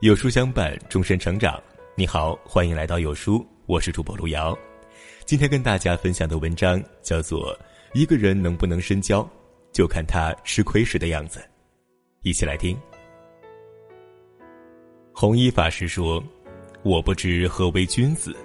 [0.00, 1.60] 有书相伴，终身成长。
[1.96, 4.56] 你好，欢迎来到有书，我是主播路遥。
[5.24, 7.52] 今天跟大家分享的文章叫做
[7.94, 9.28] 《一个人能不能深交，
[9.72, 11.40] 就看他吃亏时的样子》。
[12.22, 12.78] 一起来听。
[15.12, 16.22] 弘一法师说
[16.84, 18.36] ：“我不知何为君子，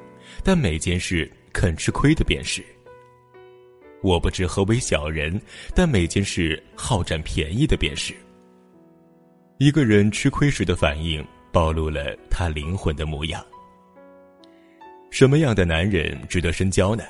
[0.43, 2.65] 但每件事肯吃亏的便是。
[4.01, 5.39] 我不知何为小人，
[5.75, 8.11] 但每件事好占便宜的便是。
[9.60, 13.42] 一个人吃亏时的反应。”暴露了他灵魂的模样。
[15.12, 17.04] 什么样的男人值得深交呢？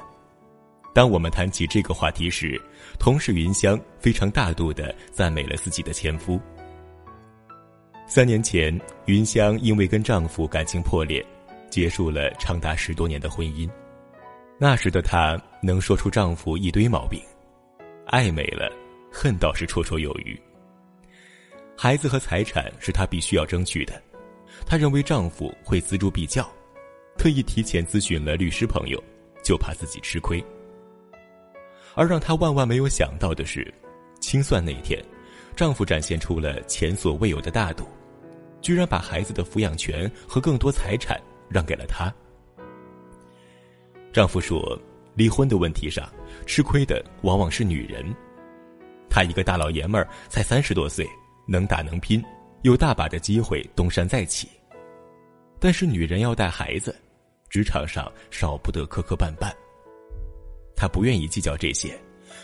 [0.94, 2.62] 当我们谈起这个话题时，
[3.00, 6.40] 同事云香非常大度的赞美了自己的前夫。
[8.06, 11.26] 三年前，云香因为跟丈夫感情破裂，
[11.70, 13.68] 结束了长达十多年的婚姻。
[14.60, 17.20] 那时的她能说出丈夫一堆毛病，
[18.05, 18.70] 爱美了，
[19.10, 20.40] 恨倒是绰绰有余。
[21.78, 24.00] 孩子和财产是她必须要争取的。
[24.65, 26.49] 她认为丈夫会锱铢必较，
[27.18, 29.01] 特意提前咨询了律师朋友，
[29.43, 30.43] 就怕自己吃亏。
[31.95, 33.73] 而让她万万没有想到的是，
[34.20, 35.04] 清算那一天，
[35.55, 37.85] 丈夫展现出了前所未有的大度，
[38.62, 42.13] 居然把孩子的抚养权和更多财产让给了她。
[44.12, 44.79] 丈夫说
[45.15, 46.07] ：“离婚的问题上，
[46.45, 48.05] 吃亏的往往是女人。
[49.10, 51.07] 他一个大老爷们儿，才三十多岁，
[51.48, 52.23] 能打能拼。”
[52.64, 54.50] 有大把的机会东山再起，
[55.60, 56.96] 但是女人要带孩子，
[57.50, 59.52] 职场上少不得磕磕绊绊。
[60.74, 61.94] 她不愿意计较这些，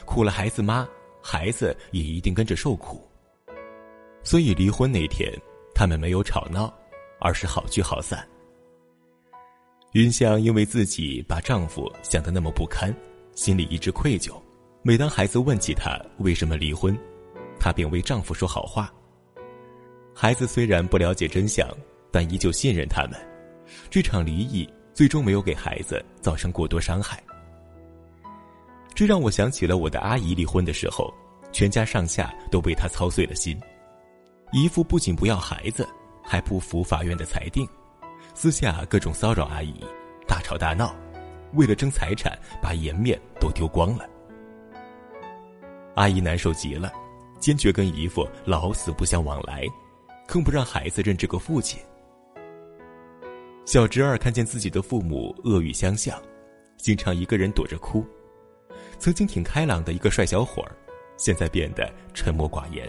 [0.05, 0.85] 苦了孩子妈，
[1.23, 3.01] 孩子也一定跟着受苦。
[4.21, 5.31] 所以离婚那天，
[5.73, 6.73] 他们没有吵闹，
[7.21, 8.27] 而是好聚好散。
[9.93, 12.93] 云香因为自己把丈夫想得那么不堪，
[13.35, 14.33] 心里一直愧疚。
[14.81, 16.93] 每当孩子问起她为什么离婚，
[17.57, 18.93] 她便为丈夫说好话。
[20.21, 21.65] 孩子虽然不了解真相，
[22.11, 23.17] 但依旧信任他们。
[23.89, 27.23] 这场离异最终没有给孩子造成过多伤害。
[28.93, 31.09] 这让我想起了我的阿姨离婚的时候，
[31.53, 33.57] 全家上下都为她操碎了心。
[34.51, 35.87] 姨父不仅不要孩子，
[36.21, 37.65] 还不服法院的裁定，
[38.33, 39.73] 私下各种骚扰阿姨，
[40.27, 40.93] 大吵大闹，
[41.53, 44.05] 为了争财产，把颜面都丢光了。
[45.95, 46.91] 阿姨难受极了，
[47.39, 49.63] 坚决跟姨父老死不相往来。
[50.29, 51.81] 更不让孩子认这个父亲。
[53.65, 56.21] 小侄儿看见自己的父母恶语相向，
[56.77, 58.05] 经常一个人躲着哭。
[58.99, 60.75] 曾经挺开朗的一个帅小伙儿，
[61.17, 62.87] 现在变得沉默寡言。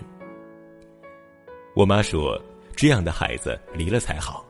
[1.74, 2.38] 我妈说
[2.76, 4.44] ：“这样的孩子离了才好。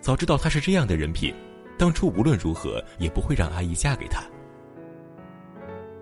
[0.00, 1.32] 早知道他是这样的人品，
[1.78, 4.24] 当初无论如何也不会让阿姨嫁给他。”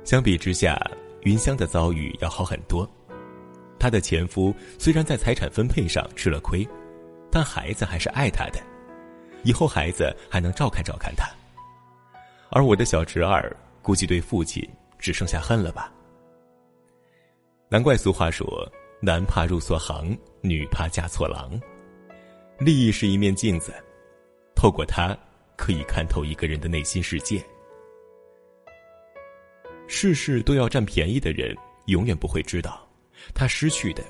[0.05, 0.81] 相比之下，
[1.23, 2.89] 云香的遭遇要好很多。
[3.84, 6.67] 她的前夫虽然在财产分配上吃了亏，
[7.31, 8.59] 但孩子还是爱她的，
[9.43, 11.28] 以后孩子还能照看照看她。
[12.49, 14.67] 而我的小侄儿估计对父亲
[14.99, 15.93] 只剩下恨了吧。
[17.69, 18.67] 难怪俗话说
[19.03, 21.53] “男怕入错行，女怕嫁错郎”。
[22.59, 23.71] 利益是一面镜子，
[24.56, 25.15] 透过它
[25.56, 27.44] 可以看透一个人的内心世界。
[29.87, 32.81] 事事都要占便宜的人，永远不会知道。
[33.33, 34.03] 他失去的，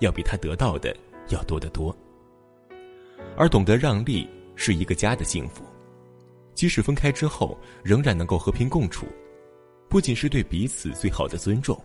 [0.00, 0.96] 要比他得到的
[1.28, 1.96] 要多得多。
[3.36, 5.64] 而懂得让利，是一个家的幸福。
[6.54, 9.06] 即使分开之后，仍然能够和平共处，
[9.88, 11.82] 不仅是对彼此最好的尊重，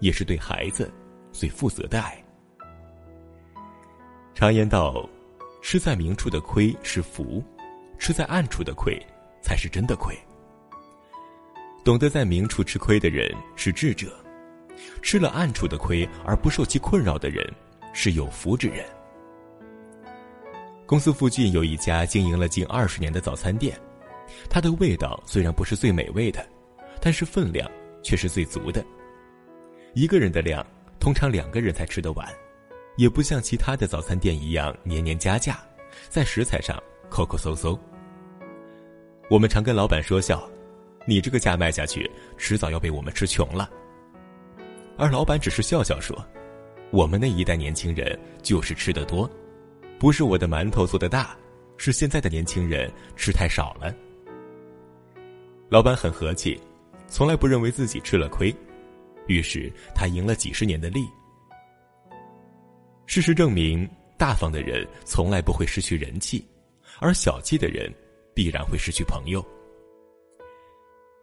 [0.00, 0.92] 也是对孩子
[1.32, 2.22] 最负责的爱。
[4.34, 5.08] 常言道
[5.62, 7.42] ：“吃在明处的亏是福，
[7.98, 9.00] 吃在暗处的亏
[9.40, 10.14] 才是真的亏。”
[11.84, 14.21] 懂得在明处吃亏的人是智者。
[15.02, 17.44] 吃了暗处的亏而不受其困扰的人，
[17.92, 18.84] 是有福之人。
[20.86, 23.78] 公司附近有一家经营了近二十年的早餐店，
[24.50, 26.46] 它的味道虽然不是最美味的，
[27.00, 27.70] 但是分量
[28.02, 28.84] 却是最足的。
[29.94, 30.64] 一个人的量，
[31.00, 32.28] 通常两个人才吃得完，
[32.96, 35.58] 也不像其他的早餐店一样年年加价，
[36.08, 37.78] 在食材上抠抠搜搜。
[39.30, 40.46] 我们常跟老板说笑
[41.06, 43.70] ：“你这个价卖下去，迟早要被我们吃穷了。”
[45.02, 46.16] 而老板只是笑笑说
[46.92, 49.28] ：“我们那一代年轻人就是吃的多，
[49.98, 51.36] 不是我的馒头做的大，
[51.76, 53.92] 是现在的年轻人吃太少了。”
[55.68, 56.56] 老板很和气，
[57.08, 58.54] 从来不认为自己吃了亏，
[59.26, 61.04] 于是他赢了几十年的利。
[63.04, 66.46] 事实证明，大方的人从来不会失去人气，
[67.00, 67.92] 而小气的人
[68.32, 69.44] 必然会失去朋友。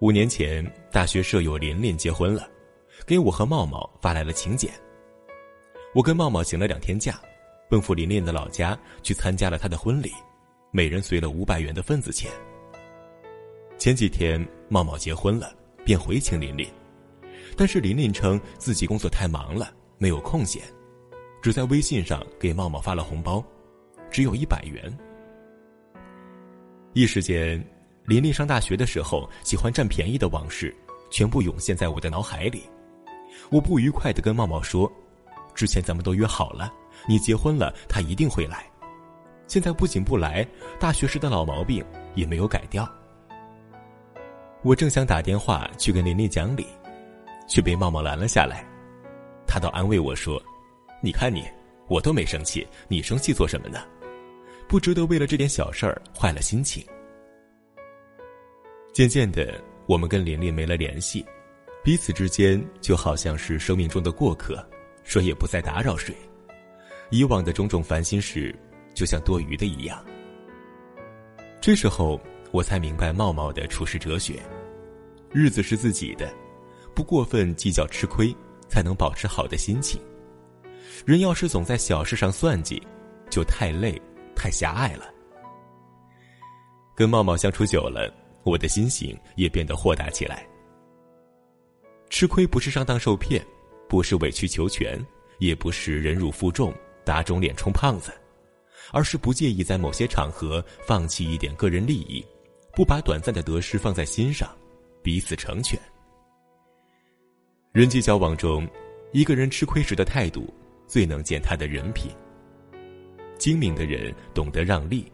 [0.01, 2.45] 五年前，大学舍友琳琳结婚了。
[3.05, 4.71] 给我和茂茂发来了请柬。
[5.93, 7.19] 我跟茂茂请了两天假，
[7.69, 10.11] 奔赴琳琳的老家去参加了她的婚礼，
[10.71, 12.31] 每人随了五百元的份子钱。
[13.77, 15.51] 前几天茂茂结婚了，
[15.83, 16.67] 便回请琳琳，
[17.57, 20.61] 但是琳琳称自己工作太忙了，没有空闲，
[21.41, 23.43] 只在微信上给茂茂发了红包，
[24.11, 24.95] 只有一百元。
[26.93, 27.63] 一时间，
[28.05, 30.75] 琳琳上大学的时候喜欢占便宜的往事，
[31.09, 32.63] 全部涌现在我的脑海里。
[33.49, 34.91] 我不愉快的跟茂茂说
[35.55, 36.71] ：“之前咱们都约好了。”
[37.07, 38.65] 你结婚了，他一定会来。
[39.47, 40.45] 现在不仅不来，
[40.77, 41.83] 大学时的老毛病
[42.13, 42.87] 也没有改掉。
[44.63, 46.67] 我正想打电话去跟琳琳讲理，
[47.47, 48.65] 却被茂茂拦了下来。
[49.47, 50.41] 他倒安慰我说
[51.01, 51.45] ：“你看你，
[51.87, 53.79] 我都没生气，你生气做什么呢？
[54.67, 56.85] 不值得为了这点小事儿坏了心情。”
[58.93, 59.57] 渐渐的，
[59.87, 61.25] 我们跟琳琳没了联系，
[61.89, 64.63] 彼此之间就好像是生命中的过客，
[65.03, 66.15] 谁也不再打扰谁。
[67.09, 68.55] 以往的种种烦心事，
[68.93, 70.05] 就像多余的一样。
[71.59, 72.21] 这时候，
[72.51, 74.39] 我才明白茂茂的处世哲学：
[75.31, 76.31] 日子是自己的，
[76.93, 78.31] 不过分计较吃亏，
[78.67, 79.99] 才能保持好的心情。
[81.07, 82.79] 人要是总在小事上算计，
[83.31, 83.99] 就太累、
[84.35, 85.11] 太狭隘了。
[86.93, 88.13] 跟茂茂相处久了，
[88.43, 90.47] 我的心情也变得豁达起来。
[92.09, 93.45] 吃亏不是上当受骗，
[93.87, 94.99] 不是委曲求全，
[95.37, 96.73] 也不是忍辱负重。
[97.05, 98.11] 打肿脸充胖子，
[98.91, 102.23] 而是不介意在某些场合放弃一点个人利益，
[102.73, 104.47] 不把短暂的得失放在心上，
[105.01, 105.79] 彼此成全。
[107.71, 108.67] 人际交往中，
[109.11, 110.53] 一个人吃亏时的态度，
[110.85, 112.11] 最能见他的人品。
[113.39, 115.11] 精明的人懂得让利，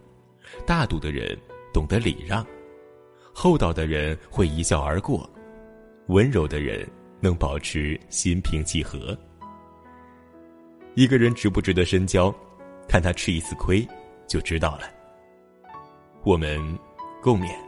[0.66, 1.38] 大度的人
[1.72, 2.44] 懂得礼让，
[3.32, 5.30] 厚道的人会一笑而过，
[6.08, 6.88] 温柔的人
[7.20, 9.16] 能保持心平气和。
[10.94, 12.34] 一个人值不值得深交，
[12.88, 13.86] 看他吃一次亏，
[14.26, 14.82] 就知道了。
[16.24, 16.58] 我们
[17.20, 17.65] 共勉。